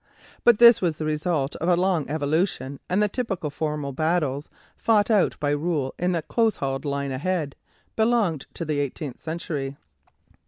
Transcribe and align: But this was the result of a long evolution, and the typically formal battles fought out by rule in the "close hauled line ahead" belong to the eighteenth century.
But 0.43 0.57
this 0.57 0.81
was 0.81 0.97
the 0.97 1.05
result 1.05 1.55
of 1.57 1.69
a 1.69 1.75
long 1.75 2.09
evolution, 2.09 2.79
and 2.89 3.03
the 3.03 3.07
typically 3.07 3.51
formal 3.51 3.91
battles 3.91 4.49
fought 4.75 5.11
out 5.11 5.39
by 5.39 5.51
rule 5.51 5.93
in 5.99 6.11
the 6.11 6.23
"close 6.23 6.55
hauled 6.55 6.85
line 6.85 7.11
ahead" 7.11 7.55
belong 7.95 8.41
to 8.55 8.65
the 8.65 8.79
eighteenth 8.79 9.19
century. 9.19 9.77